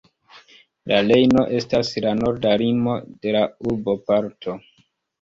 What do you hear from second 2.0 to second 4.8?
la norda limo de la urboparto.